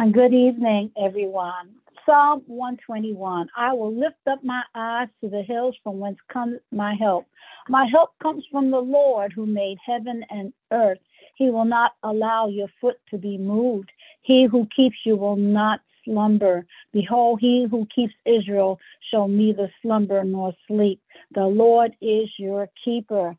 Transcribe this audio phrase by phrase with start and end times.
[0.00, 1.70] And good evening, everyone.
[2.06, 3.48] Psalm 121.
[3.56, 7.26] I will lift up my eyes to the hills from whence comes my help.
[7.68, 11.00] My help comes from the Lord who made heaven and earth.
[11.34, 13.90] He will not allow your foot to be moved.
[14.22, 16.64] He who keeps you will not slumber.
[16.92, 18.78] Behold, he who keeps Israel
[19.10, 21.02] shall neither slumber nor sleep.
[21.34, 23.36] The Lord is your keeper.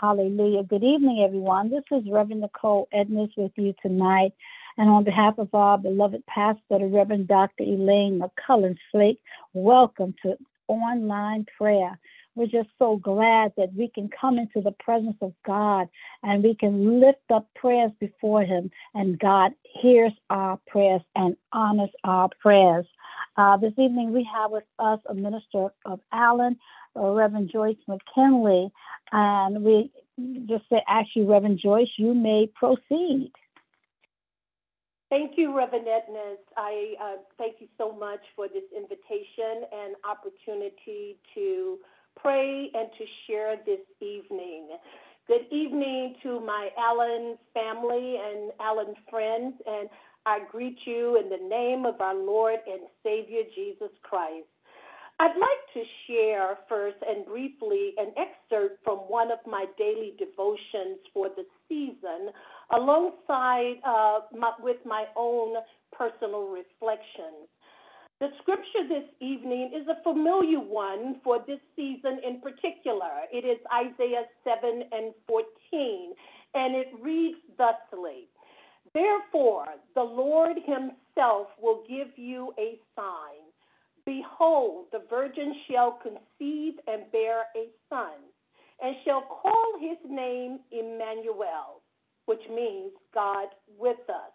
[0.00, 0.64] Hallelujah.
[0.64, 1.70] Good evening, everyone.
[1.70, 4.32] This is Reverend Nichole Edness with you tonight.
[4.76, 7.62] And on behalf of our beloved pastor, the Reverend Dr.
[7.62, 9.20] Elaine McCullin Flake,
[9.52, 11.98] welcome to online prayer.
[12.34, 15.88] We're just so glad that we can come into the presence of God
[16.24, 21.90] and we can lift up prayers before Him, and God hears our prayers and honors
[22.02, 22.86] our prayers.
[23.36, 26.56] Uh, this evening, we have with us a minister of Allen,
[26.96, 28.72] uh, Reverend Joyce McKinley,
[29.12, 29.92] and we
[30.46, 33.30] just say, actually, Reverend Joyce, you may proceed.
[35.14, 36.42] Thank you, Reverend Edness.
[36.56, 41.78] I uh, thank you so much for this invitation and opportunity to
[42.20, 44.70] pray and to share this evening.
[45.28, 49.88] Good evening to my Allen family and Allen friends, and
[50.26, 54.48] I greet you in the name of our Lord and Savior Jesus Christ.
[55.20, 60.98] I'd like to share first and briefly an excerpt from one of my daily devotions
[61.12, 62.34] for the season,
[62.72, 65.56] alongside uh, my, with my own
[65.92, 67.48] personal reflections.
[68.20, 73.26] The scripture this evening is a familiar one for this season in particular.
[73.32, 76.14] It is Isaiah 7 and 14,
[76.54, 78.28] and it reads thusly
[78.94, 83.42] Therefore, the Lord Himself will give you a sign.
[84.06, 88.20] Behold, the virgin shall conceive and bear a son,
[88.80, 91.82] and shall call his name Emmanuel,
[92.26, 94.32] which means God with us.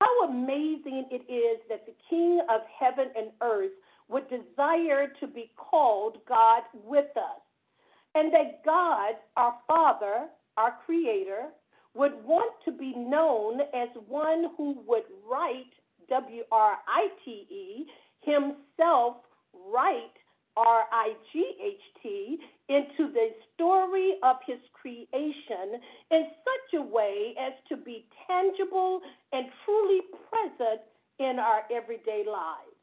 [0.00, 3.72] How amazing it is that the King of heaven and earth
[4.08, 7.42] would desire to be called God with us,
[8.14, 10.26] and that God, our Father,
[10.56, 11.48] our Creator,
[11.94, 15.72] would want to be known as one who would write,
[16.08, 17.86] W R I T E,
[18.22, 19.16] himself
[19.72, 20.16] write
[20.56, 22.38] R I G H T
[22.68, 25.80] into the story of his creation
[26.10, 29.00] in such a way as to be tangible
[29.32, 30.00] and truly
[30.30, 30.82] present
[31.18, 32.76] in our everyday lives.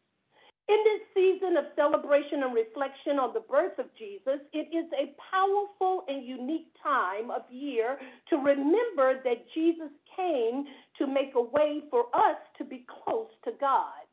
[0.69, 5.15] In this season of celebration and reflection on the birth of Jesus, it is a
[5.31, 7.97] powerful and unique time of year
[8.29, 10.65] to remember that Jesus came
[10.99, 14.03] to make a way for us to be close to God.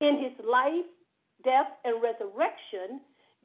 [0.00, 0.86] In his life,
[1.44, 3.00] death, and resurrection,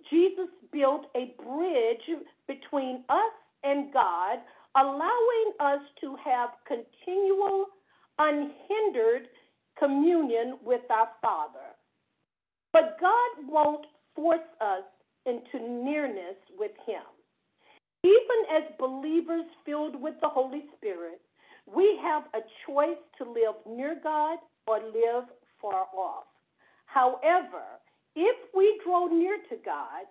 [0.10, 3.34] Jesus built a bridge between us
[3.64, 4.40] and God,
[4.76, 7.66] allowing us to have continual,
[8.18, 9.28] unhindered
[9.78, 11.76] communion with our Father.
[12.72, 14.84] But God won't force us
[15.26, 17.02] into nearness with Him.
[18.04, 21.20] Even as believers filled with the Holy Spirit,
[21.66, 25.26] we have a choice to live near God or live
[25.62, 26.26] far off.
[26.86, 27.64] However,
[28.20, 30.04] if we draw near to God,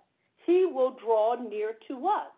[0.47, 2.33] He will draw near to us.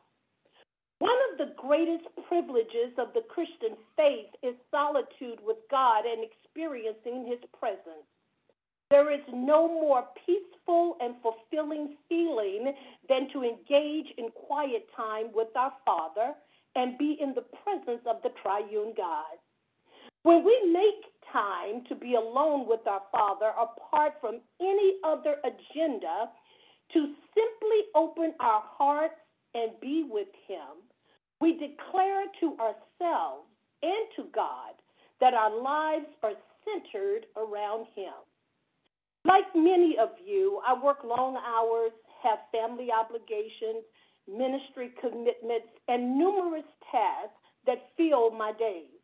[0.99, 7.25] One of the greatest privileges of the Christian faith is solitude with God and experiencing
[7.31, 8.05] His presence.
[8.91, 12.75] There is no more peaceful and fulfilling feeling
[13.09, 16.35] than to engage in quiet time with our Father
[16.75, 19.39] and be in the presence of the triune God.
[20.23, 26.31] When we make time to be alone with our Father apart from any other agenda,
[26.93, 29.15] to simply open our hearts
[29.55, 30.83] and be with Him,
[31.41, 33.47] we declare to ourselves
[33.83, 34.75] and to God
[35.21, 36.33] that our lives are
[36.65, 38.13] centered around Him.
[39.25, 41.93] Like many of you, I work long hours,
[42.23, 43.85] have family obligations,
[44.29, 47.37] ministry commitments, and numerous tasks
[47.67, 49.00] that fill my days.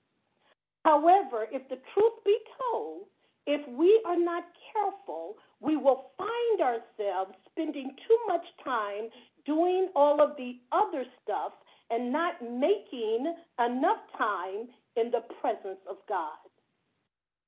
[0.87, 3.07] However, if the truth be told,
[3.45, 9.11] if we are not careful, we will find ourselves spending too much time
[9.45, 11.55] doing all of the other stuff
[11.91, 16.39] and not making enough time in the presence of God.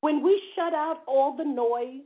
[0.00, 2.02] When we shut out all the noise,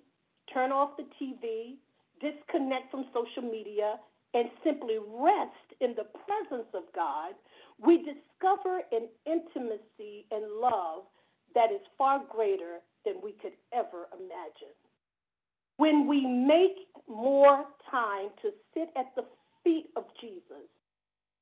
[0.53, 1.77] turn off the TV,
[2.21, 3.97] disconnect from social media,
[4.35, 7.33] and simply rest in the presence of God,
[7.79, 11.05] we discover an intimacy and love
[11.55, 14.75] that is far greater than we could ever imagine.
[15.77, 19.25] When we make more time to sit at the
[19.65, 20.69] feet of Jesus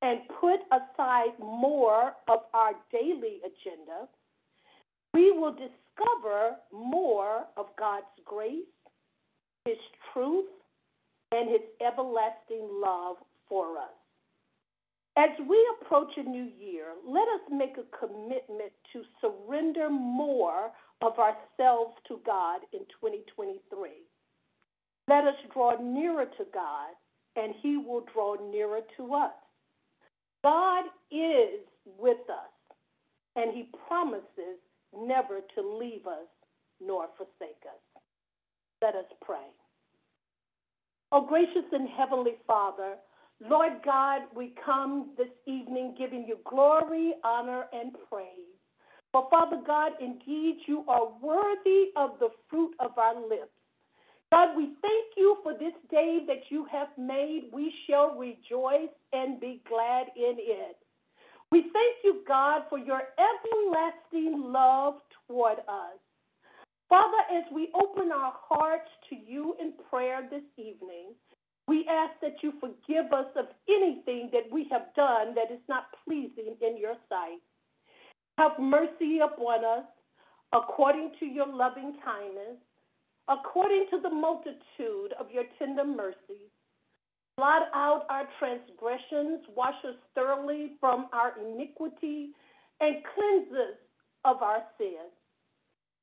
[0.01, 4.07] and put aside more of our daily agenda,
[5.13, 8.65] we will discover more of God's grace,
[9.65, 9.77] His
[10.13, 10.49] truth,
[11.31, 13.17] and His everlasting love
[13.47, 14.00] for us.
[15.17, 20.71] As we approach a new year, let us make a commitment to surrender more
[21.01, 23.89] of ourselves to God in 2023.
[25.09, 26.91] Let us draw nearer to God,
[27.35, 29.33] and He will draw nearer to us.
[30.43, 31.59] God is
[31.99, 32.75] with us,
[33.35, 34.59] and He promises
[34.97, 36.27] never to leave us
[36.79, 38.01] nor forsake us.
[38.81, 39.47] Let us pray.
[41.11, 42.95] Oh, gracious and heavenly Father,
[43.41, 48.27] Lord God, we come this evening giving you glory, honor, and praise.
[49.11, 53.51] For Father God, indeed you are worthy of the fruit of our lips.
[54.31, 57.49] God, we thank you for this day that you have made.
[57.51, 60.77] We shall rejoice and be glad in it.
[61.51, 64.95] We thank you, God, for your everlasting love
[65.27, 65.99] toward us.
[66.87, 71.13] Father, as we open our hearts to you in prayer this evening,
[71.67, 75.85] we ask that you forgive us of anything that we have done that is not
[76.05, 77.39] pleasing in your sight.
[78.37, 79.85] Have mercy upon us
[80.53, 82.57] according to your loving kindness,
[83.29, 86.51] according to the multitude of your tender mercies.
[87.37, 92.31] Blot out our transgressions, wash us thoroughly from our iniquity,
[92.81, 93.77] and cleanse us
[94.25, 95.13] of our sins.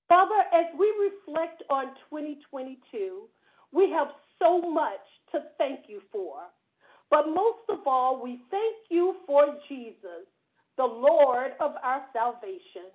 [0.08, 3.28] Father, as we reflect on 2022,
[3.72, 4.08] we have
[4.38, 6.42] so much to thank you for.
[7.10, 10.28] But most of all, we thank you for Jesus,
[10.76, 12.92] the Lord of our salvation.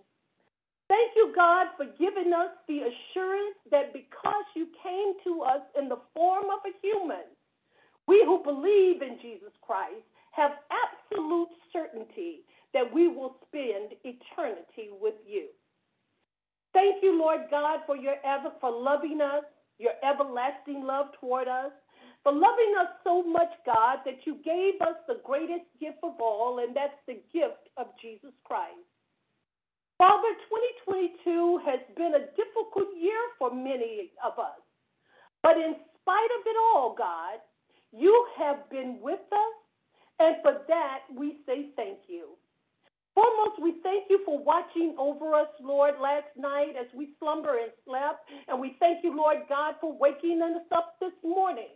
[0.87, 5.89] Thank you, God, for giving us the assurance that because you came to us in
[5.89, 7.25] the form of a human,
[8.07, 12.41] we who believe in Jesus Christ have absolute certainty
[12.73, 15.47] that we will spend eternity with you.
[16.73, 19.45] Thank you, Lord God, for your ever for loving us,
[19.79, 21.71] your everlasting love toward us
[22.23, 26.59] for loving us so much, God, that you gave us the greatest gift of all,
[26.63, 28.79] and that's the gift of Jesus Christ.
[29.97, 30.31] Father,
[30.87, 34.63] 2022 has been a difficult year for many of us.
[35.43, 37.43] But in spite of it all, God,
[37.91, 39.55] you have been with us,
[40.19, 41.99] and for that we say thank
[43.61, 48.29] we thank you for watching over us, Lord, last night as we slumber and slept.
[48.47, 51.69] And we thank you, Lord God, for waking us up this morning.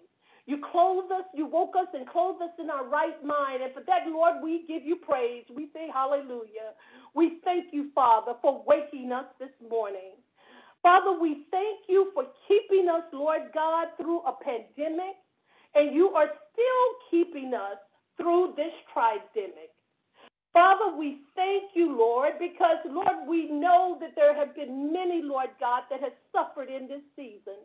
[0.45, 3.63] You clothed us, you woke us and clothed us in our right mind.
[3.63, 5.45] And for that, Lord, we give you praise.
[5.53, 6.73] We say hallelujah.
[7.15, 10.15] We thank you, Father, for waking us this morning.
[10.83, 15.17] Father, we thank you for keeping us, Lord God, through a pandemic,
[15.75, 17.77] and you are still keeping us
[18.17, 19.76] through this tridemic.
[20.57, 25.49] Father, we thank you, Lord, because, Lord, we know that there have been many, Lord
[25.59, 27.61] God, that have suffered in this season.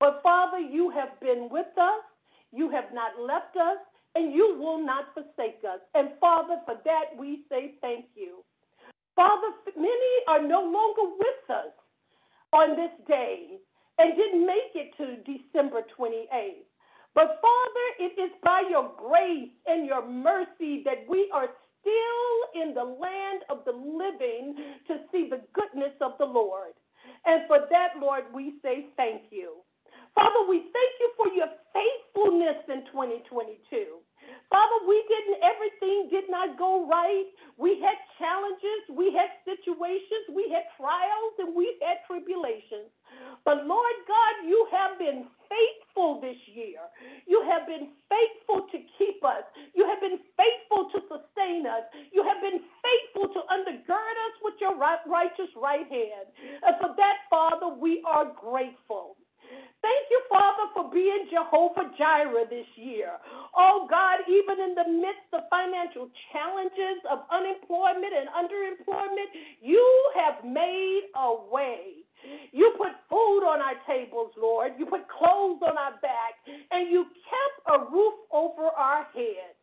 [0.00, 2.02] But, Father, you have been with us.
[2.50, 3.78] You have not left us,
[4.16, 5.78] and you will not forsake us.
[5.94, 8.42] And Father, for that we say thank you.
[9.14, 11.72] Father, many are no longer with us
[12.52, 13.58] on this day
[13.98, 16.66] and didn't make it to December 28th.
[17.14, 21.50] But Father, it is by your grace and your mercy that we are
[21.84, 24.56] still in the land of the living
[24.88, 26.72] to see the goodness of the Lord.
[27.26, 29.60] And for that, Lord, we say thank you.
[30.16, 34.00] Father, we thank you for your faithfulness in 2022.
[34.50, 37.26] Father, we didn't, everything did not go right.
[37.58, 42.90] We had challenges, we had situations, we had trials, and we had tribulations.
[43.44, 46.80] But Lord God, you have been faithful this year.
[47.26, 49.44] You have been faithful to keep us.
[49.74, 51.84] You have been faithful to sustain us.
[52.12, 56.26] You have been faithful to undergird us with your righteous right hand.
[56.62, 59.16] And for that, Father, we are grateful.
[59.82, 63.20] Thank you, Father, for being Jehovah Jireh this year.
[63.56, 69.30] Oh, God, even in the midst of financial challenges of unemployment and underemployment,
[69.60, 69.84] you
[70.16, 70.40] have
[71.50, 72.04] way.
[72.52, 74.72] You put food on our tables, Lord.
[74.78, 79.58] You put clothes on our back, and you kept a roof over our heads.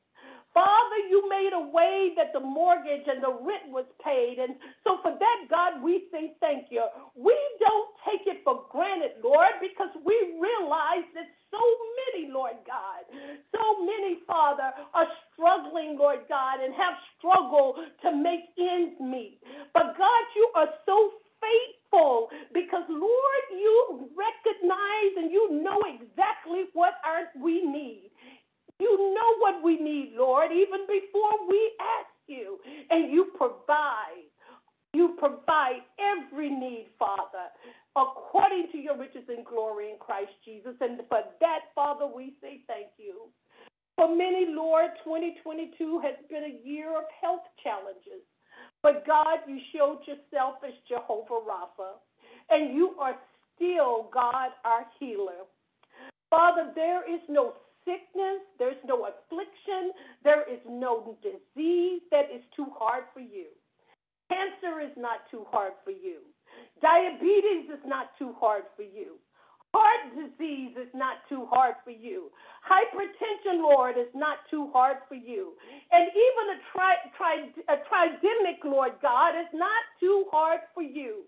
[0.54, 4.36] Father, you made a way that the mortgage and the rent was paid.
[4.40, 6.84] And so for that, God, we say thank you.
[7.16, 11.64] We don't take it for granted, Lord, because we realize that so
[12.04, 13.08] many, Lord God,
[13.56, 19.40] so many, Father, are struggling, Lord God, and have struggled to make ends meet.
[19.74, 26.94] But God, you are so faithful because, Lord, you recognize and you know exactly what
[27.04, 28.12] our, we need.
[28.80, 32.58] You know what we need, Lord, even before we ask you.
[32.90, 34.30] And you provide.
[34.94, 37.48] You provide every need, Father,
[37.96, 40.74] according to your riches and glory in Christ Jesus.
[40.82, 43.32] And for that, Father, we say thank you.
[43.96, 48.26] For many, Lord, 2022 has been a year of health challenges.
[48.84, 52.00] But God, you showed yourself as Jehovah Rapha,
[52.50, 53.16] and you are
[53.56, 55.46] still God, our healer.
[56.30, 57.54] Father, there is no
[57.86, 59.92] sickness, there's no affliction,
[60.24, 63.48] there is no disease that is too hard for you.
[64.30, 66.20] Cancer is not too hard for you.
[66.82, 69.20] Diabetes is not too hard for you.
[69.74, 72.30] Heart disease is not too hard for you.
[72.68, 75.54] Hypertension, Lord, is not too hard for you.
[75.92, 81.24] And even a, tri- tri- a tridemic, Lord God, is not too hard for you.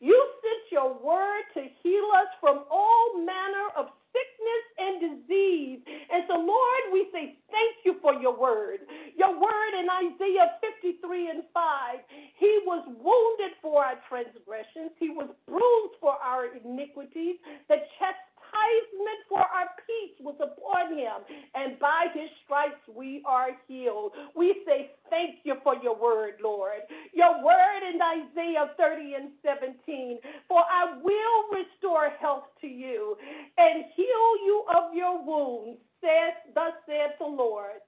[0.00, 5.80] You sent your word to heal us from all manner of sickness and disease.
[5.84, 8.80] And so, Lord, we say thank you for your word.
[9.16, 12.00] Your word in Isaiah 53 and 5
[12.40, 17.36] He was wounded for our transgressions, He was bruised for our iniquities.
[17.68, 21.20] The chastisement for our peace was upon Him,
[21.54, 24.12] and by His stripes we are healed.
[24.34, 26.80] We say thank you for your word, Lord.
[27.16, 30.18] Your word in Isaiah 30 and 17
[30.48, 33.16] For I will restore health to you
[33.56, 37.80] and heal you of your wounds, saith, thus saith the Lord.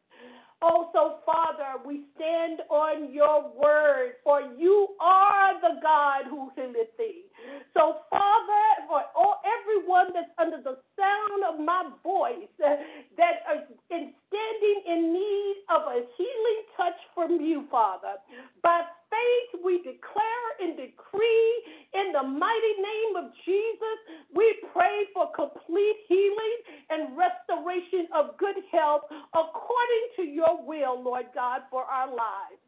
[0.61, 7.27] Also, Father, we stand on your word, for you are the God who healeth thee.
[7.75, 14.13] So, Father, for all, everyone that's under the sound of my voice that is in
[14.27, 18.15] standing in need of a healing touch from you, Father,
[18.63, 21.51] by faith we declare and decree
[21.95, 23.99] in the mighty name of Jesus,
[24.35, 26.59] we pray for complete healing
[26.91, 29.03] and restoration of good health
[29.35, 32.63] according to your will, Lord God, for our lives.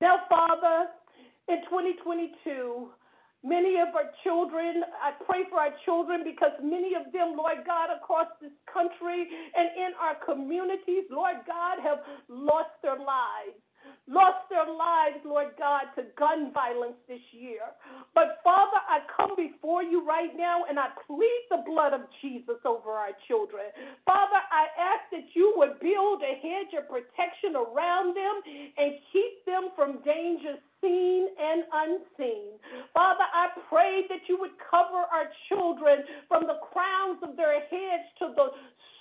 [0.00, 0.88] Now, Father,
[1.48, 2.90] in 2022,
[3.44, 7.90] Many of our children, I pray for our children because many of them, Lord God,
[7.90, 13.58] across this country and in our communities, Lord God, have lost their lives
[14.08, 17.62] lost their lives, Lord God, to gun violence this year.
[18.14, 22.58] But Father, I come before you right now and I plead the blood of Jesus
[22.64, 23.70] over our children.
[24.04, 28.36] Father, I ask that you would build a hedge of protection around them
[28.76, 32.58] and keep them from dangers seen and unseen.
[32.92, 38.06] Father, I pray that you would cover our children from the crowns of their heads
[38.18, 38.48] to the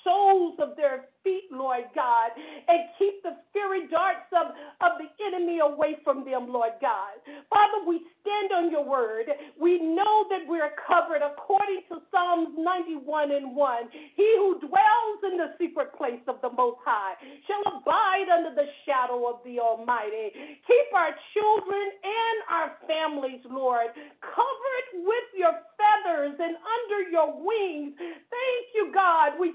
[0.03, 5.59] soles of their feet, Lord God, and keep the fiery darts of, of the enemy
[5.61, 7.21] away from them, Lord God.
[7.49, 9.27] Father, we stand on your word.
[9.59, 13.77] We know that we're covered according to Psalms 91 and 1.
[14.15, 17.13] He who dwells in the secret place of the Most High
[17.45, 20.33] shall abide under the shadow of the Almighty.
[20.65, 23.87] Keep our children and our families, Lord,
[24.21, 27.93] covered with your feathers and under your wings.
[27.97, 29.39] Thank you, God.
[29.39, 29.53] We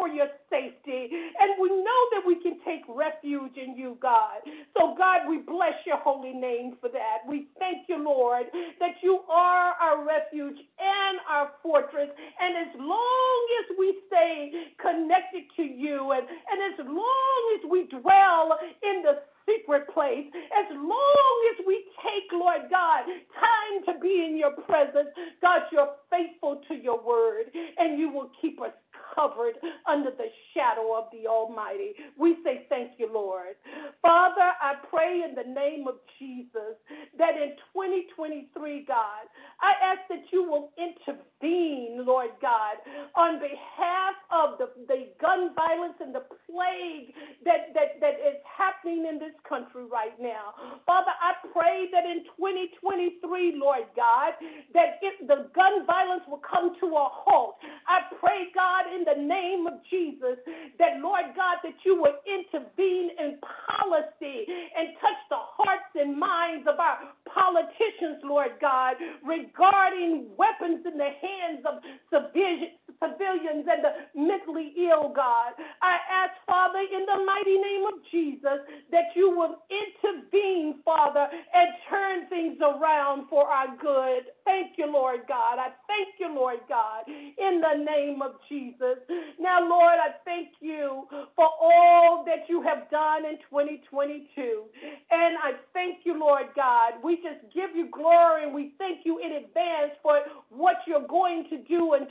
[0.00, 1.12] for your safety.
[1.12, 4.40] And we know that we can take refuge in you, God.
[4.72, 7.28] So, God, we bless your holy name for that.
[7.28, 8.46] We thank you, Lord,
[8.80, 12.08] that you are our refuge and our fortress.
[12.40, 17.84] And as long as we stay connected to you and, and as long as we
[18.00, 23.04] dwell in the secret place, as long as we take, Lord God,
[23.36, 25.10] time to be in your presence,
[25.42, 27.46] God, you're faithful to your word
[27.78, 28.72] and you will keep us
[29.14, 29.54] covered
[29.88, 31.94] under the shadow of the Almighty.
[32.18, 33.56] We say thank you, Lord.
[34.02, 36.76] Father, I pray in the name of Jesus
[37.18, 39.24] that in 2023, God,
[39.60, 42.80] I ask that you will intervene, Lord God,
[43.16, 47.14] on behalf of the, the gun violence and the plague
[47.44, 50.54] that, that, that is happening in this country right now.
[50.86, 54.34] Father, I pray that in 2023, Lord God,
[54.74, 57.56] that the gun violence will come to a halt.
[57.86, 60.38] I pray, God, in the name of Jesus,
[60.78, 66.66] that, Lord God, that you would intervene in policy and touch the hearts and minds
[66.66, 73.92] of our politicians, Lord God, regarding weapons in the hands of civilians civilians and the
[74.14, 75.54] mentally ill, God.
[75.82, 78.60] I ask, Father, in the mighty name of Jesus,
[78.92, 84.30] that you will intervene, Father, and turn things around for our good.
[84.44, 85.58] Thank you, Lord God.
[85.58, 88.98] I thank you, Lord God, in the name of Jesus.
[89.40, 94.64] Now, Lord, I thank you for all that you have done in 2022.
[95.10, 96.94] And I thank you, Lord God.
[97.04, 101.46] We just give you glory and we thank you in advance for what you're going
[101.50, 102.06] to do in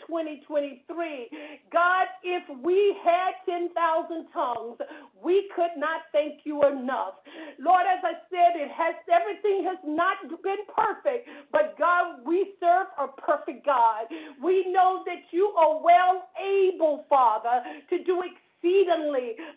[0.87, 1.29] 23.
[1.71, 4.77] God, if we had 10,000 tongues,
[5.23, 7.15] we could not thank you enough.
[7.59, 12.87] Lord, as I said, it has everything has not been perfect, but God, we serve
[12.99, 14.05] a perfect God.
[14.43, 18.48] We know that you are well able, Father, to do exactly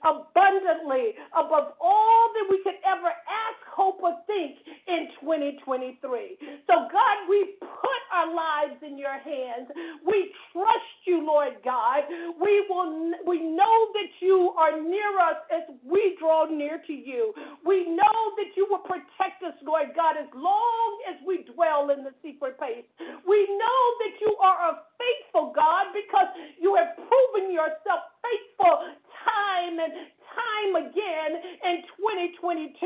[0.03, 6.39] abundantly, above all that we could ever ask, hope, or think in 2023.
[6.67, 9.71] So, God, we put our lives in your hands.
[10.05, 12.05] We trust you, Lord God.
[12.41, 17.33] We will we know that you are near us as we draw near to you.
[17.65, 22.05] We know that you will protect us, Lord God, as long as we dwell in
[22.05, 22.85] the secret place.
[23.27, 26.29] We know that you are a faithful God because
[26.61, 28.93] you have proven yourself faithful
[29.25, 29.93] time and
[30.33, 31.31] time again
[31.65, 32.79] in 2022.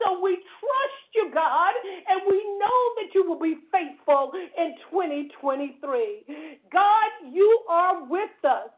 [0.00, 1.74] So we trust you, God,
[2.08, 6.58] and we know that you will be faithful in 2023.
[6.72, 8.70] God, you are with us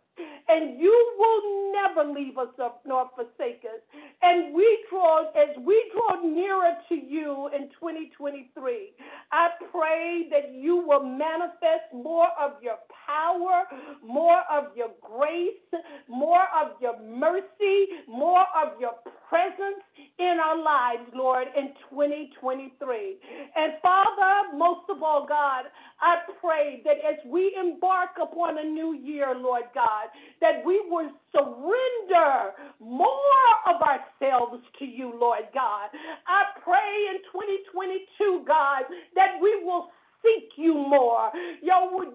[0.48, 2.48] and you will never leave us
[2.86, 3.80] nor forsake us.
[4.22, 8.92] And we draw, as we draw nearer to you in 2023,
[9.32, 13.64] I pray that you will manifest more of your power,
[14.04, 18.94] more of your grace, more of your mercy, more of your
[19.28, 19.84] presence
[20.18, 23.18] in our lives, Lord, in 2023.
[23.56, 25.64] And Father, most of all, God,
[26.00, 30.08] I pray that as we embark upon a new year, Lord God,
[30.40, 35.90] that we will surrender more of ourselves to you, Lord God.
[36.26, 39.90] I pray in 2022, God, that we will
[40.22, 41.30] seek you more.
[41.62, 41.74] Yo,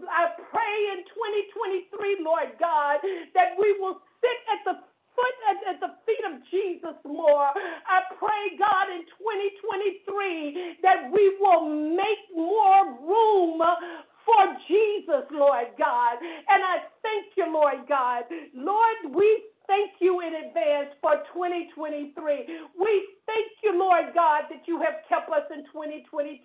[0.10, 3.00] I pray in 2023, Lord God,
[3.34, 4.76] that we will sit at the
[5.16, 7.54] foot at, at, the feet of Jesus more.
[7.86, 13.62] I pray, God, in 2023 that we will make more room
[14.26, 16.18] for Jesus, Lord God.
[16.22, 18.24] And I thank you, Lord God.
[18.56, 22.14] Lord, we thank you in advance for 2023.
[22.80, 22.94] We
[23.26, 26.42] thank you, Lord God, that you have kept us in 2022.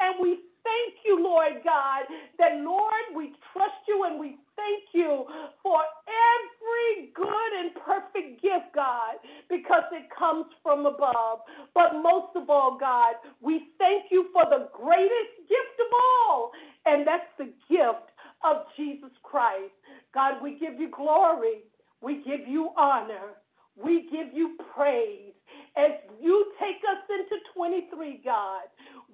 [0.00, 2.04] And we thank you, Lord God,
[2.38, 5.24] that, Lord, we trust you and we thank you
[5.62, 9.16] for every good and perfect gift, God,
[9.48, 11.40] because it comes from above.
[11.74, 16.52] But most of all, God, we thank you for the greatest gift of all,
[16.86, 18.10] and that's the gift
[18.44, 19.70] of Jesus Christ.
[20.12, 21.62] God, we give you glory,
[22.02, 23.38] we give you honor,
[23.80, 25.32] we give you praise.
[25.76, 28.62] As you take us into 23, God,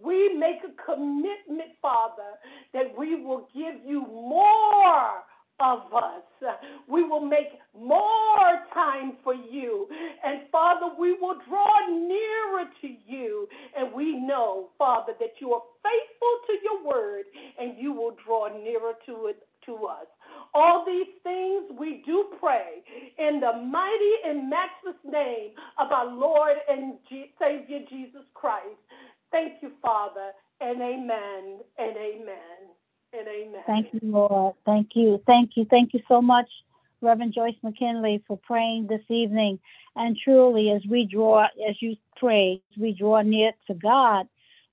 [0.03, 2.41] we make a commitment, Father,
[2.73, 5.21] that we will give you more
[5.61, 6.23] of us.
[6.89, 9.89] We will make more time for you.
[10.25, 13.47] And Father, we will draw nearer to you.
[13.77, 17.25] And we know, Father, that you are faithful to your word
[17.59, 20.07] and you will draw nearer to it to us.
[20.55, 22.85] All these things we do pray
[23.19, 26.95] in the mighty and matchless name of our Lord and
[27.38, 28.79] Savior Jesus Christ.
[29.33, 32.71] Thank you, Father, and amen, and amen,
[33.12, 33.62] and amen.
[33.67, 34.55] Thank you, Lord.
[34.64, 35.21] Thank you.
[35.27, 35.67] Thank you.
[35.69, 36.49] Thank you so much,
[37.01, 39.59] Reverend Joyce McKinley, for praying this evening.
[39.97, 44.29] And truly, as we draw, as you pray, we draw near to God,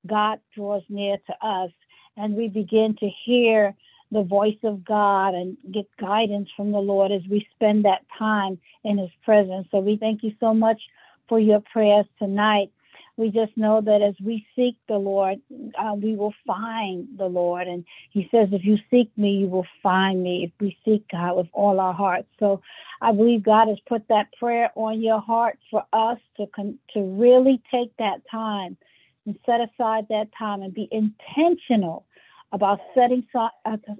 [0.06, 1.72] God draws near to us,
[2.18, 3.76] and we begin to hear
[4.12, 8.60] the voice of God and get guidance from the Lord as we spend that time
[8.84, 9.68] in His presence.
[9.72, 10.82] So we thank you so much
[11.28, 12.72] for your prayers tonight
[13.18, 15.40] we just know that as we seek the Lord,
[15.78, 17.68] uh, we will find the Lord.
[17.68, 21.38] And He says, if you seek me, you will find me if we seek God
[21.38, 22.28] with all our hearts.
[22.40, 22.62] So
[23.02, 27.02] I believe God has put that prayer on your heart for us to, con- to
[27.02, 28.78] really take that time
[29.26, 32.06] and set aside that time and be intentional
[32.52, 33.50] about setting so-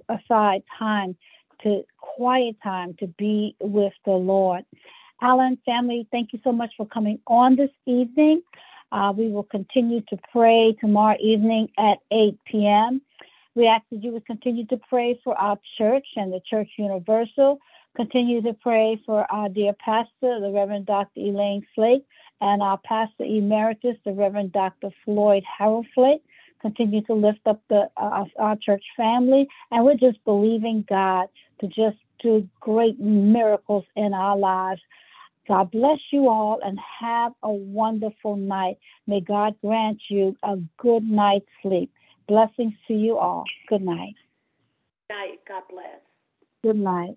[0.08, 1.16] aside time
[1.62, 4.64] to quiet time to be with the Lord.
[5.20, 8.42] Allen family, thank you so much for coming on this evening.
[8.90, 13.00] Uh, we will continue to pray tomorrow evening at 8 p.m.
[13.54, 17.58] We ask that you would continue to pray for our church and the Church Universal.
[17.96, 21.20] Continue to pray for our dear pastor, the Reverend Dr.
[21.20, 22.04] Elaine Flake,
[22.40, 24.90] and our pastor emeritus, the Reverend Dr.
[25.04, 26.22] Floyd Harold Flake.
[26.62, 31.26] Continue to lift up the uh, our church family, and we're just believing God
[31.60, 34.80] to just do great miracles in our lives.
[35.48, 38.78] God bless you all and have a wonderful night.
[39.08, 41.92] May God grant you a good night's sleep.
[42.28, 43.44] Blessings to you all.
[43.68, 44.14] Good night.
[45.10, 45.40] Night.
[45.48, 46.00] God bless.
[46.62, 47.16] Good night.